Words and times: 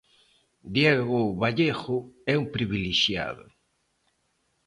Diego 0.75 1.19
Vallejo 1.41 1.97
é 2.33 2.33
un 2.41 2.45
privilexiado. 2.55 3.45